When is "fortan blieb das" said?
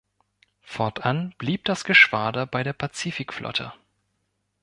0.63-1.83